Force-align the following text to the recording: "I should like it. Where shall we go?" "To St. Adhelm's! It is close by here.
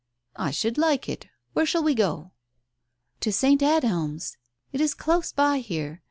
"I 0.35 0.49
should 0.49 0.79
like 0.79 1.07
it. 1.07 1.27
Where 1.53 1.63
shall 1.67 1.83
we 1.83 1.93
go?" 1.93 2.31
"To 3.21 3.31
St. 3.31 3.61
Adhelm's! 3.61 4.35
It 4.71 4.81
is 4.81 4.95
close 4.95 5.31
by 5.31 5.59
here. 5.59 5.99